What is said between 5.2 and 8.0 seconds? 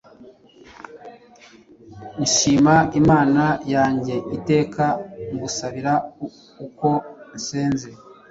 ngusabira uko nsenze,